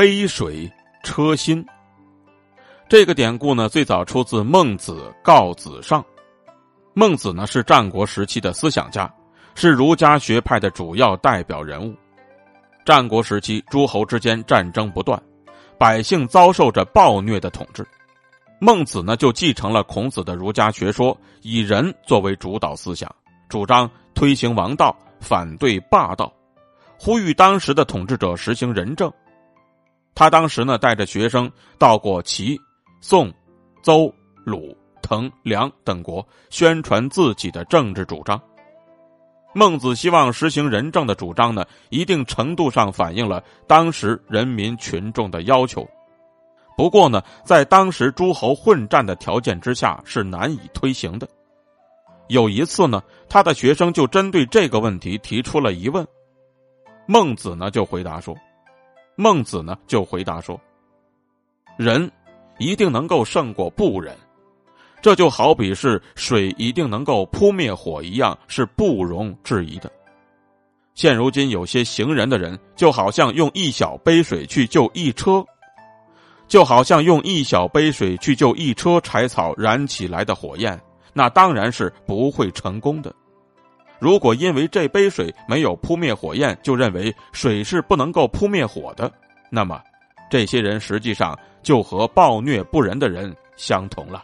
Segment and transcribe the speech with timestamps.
[0.00, 1.62] 杯水车薪。
[2.88, 6.00] 这个典故呢，最早出自《孟子告子上》。
[6.94, 9.12] 孟子呢是战国时期的思想家，
[9.54, 11.94] 是儒家学派的主要代表人物。
[12.82, 15.22] 战国时期，诸侯之间战争不断，
[15.76, 17.86] 百姓遭受着暴虐的统治。
[18.58, 23.14] 孟子呢就继承了孔子的儒家学说，以仁作为主导思想，
[23.50, 26.32] 主张推行王道，反对霸道，
[26.98, 29.12] 呼吁当时的统治者实行仁政。
[30.20, 32.60] 他当时呢带着学生到过齐。
[33.00, 33.32] 宋、
[33.82, 34.12] 邹、
[34.44, 38.38] 鲁、滕、梁等国宣传自己的政治主张。
[39.54, 45.88] 孟子希望实行仁政的主张呢，一定程度上反映了当时人民群众的要求。
[46.76, 51.26] 不过呢，在当时诸侯混战的条件之下，是难以推行的。
[52.28, 56.06] 有一次呢，他的学生就针对这个问题提出了疑问，
[57.06, 58.36] 孟子呢就回答说
[59.20, 60.60] ：“孟子呢就回答说，
[61.76, 62.10] 人。”
[62.60, 64.14] 一定能够胜过不仁，
[65.00, 69.90] 这就好比是水一定能够扑灭火一样，是不容置疑的。
[70.94, 75.42] 现如今有些行人的人，就好像用一小杯水去救一车，
[76.46, 80.78] 就好像用一小杯水去救一车柴草燃起来的火焰，
[81.14, 83.10] 那当然是不会成功的。
[84.00, 89.12] 如果因为这杯水没有扑灭火焰，就认为水是不能够扑灭火的，
[89.50, 89.80] 那么。
[90.30, 94.22] 这些人实际上就和暴虐不仁的人相同了，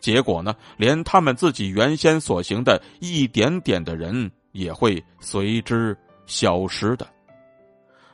[0.00, 7.04] 结果呢，连他们自己原先所行的一点点的人也会随之消失的。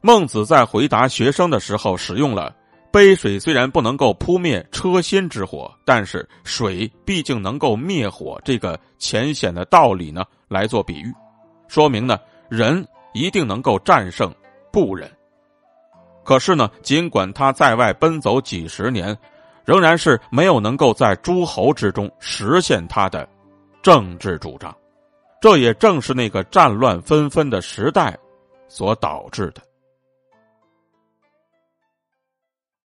[0.00, 2.54] 孟子在回答学生的时候，使用了
[2.96, 11.12] “杯水虽然不能够扑灭车薪之火，但是水毕竟能够灭火”这个浅显的道理呢，来做比喻，
[11.68, 14.34] 说明呢，人一定能够战胜
[14.72, 15.06] 不仁。
[16.24, 19.14] 可是呢，尽管他在外奔走几十年，
[19.66, 23.28] 仍然是没有能够在诸侯之中实现他的
[23.82, 24.74] 政治主张。
[25.38, 28.16] 这也正是那个战乱纷纷的时代
[28.68, 29.60] 所导致的。